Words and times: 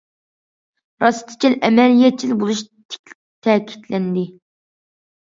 راستچىل، 1.01 1.55
ئەمەلىيەتچىل 1.67 2.33
بولۇش 2.43 2.63
تەكىتلەندى. 3.49 4.23